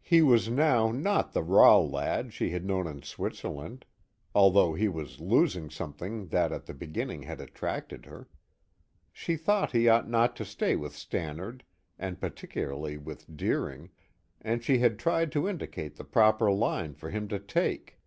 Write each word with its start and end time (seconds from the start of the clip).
He 0.00 0.22
was 0.22 0.48
now 0.48 0.90
not 0.90 1.32
the 1.32 1.42
raw 1.44 1.78
lad 1.78 2.32
she 2.34 2.50
had 2.50 2.64
known 2.64 2.88
in 2.88 3.02
Switzerland, 3.02 3.84
although 4.34 4.74
he 4.74 4.88
was 4.88 5.20
losing 5.20 5.70
something 5.70 6.26
that 6.30 6.50
at 6.50 6.66
the 6.66 6.74
beginning 6.74 7.22
had 7.22 7.40
attracted 7.40 8.04
her. 8.06 8.28
She 9.12 9.36
thought 9.36 9.70
he 9.70 9.88
ought 9.88 10.10
not 10.10 10.34
to 10.34 10.44
stay 10.44 10.74
with 10.74 10.96
Stannard 10.96 11.62
and 11.96 12.20
particularly 12.20 12.96
with 12.98 13.36
Deering, 13.36 13.90
and 14.40 14.64
she 14.64 14.78
had 14.78 14.98
tried 14.98 15.30
to 15.30 15.48
indicate 15.48 15.94
the 15.94 16.02
proper 16.02 16.50
line 16.50 16.92
for 16.94 17.10
him 17.10 17.28
to 17.28 17.38
take. 17.38 18.00